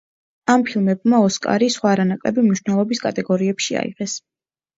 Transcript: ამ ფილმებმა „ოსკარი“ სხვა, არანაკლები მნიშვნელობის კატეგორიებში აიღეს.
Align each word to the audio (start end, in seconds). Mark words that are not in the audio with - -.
ამ 0.51 0.61
ფილმებმა 0.69 1.19
„ოსკარი“ 1.25 1.67
სხვა, 1.75 1.91
არანაკლები 1.97 2.47
მნიშვნელობის 2.47 3.03
კატეგორიებში 3.05 3.79
აიღეს. 3.85 4.19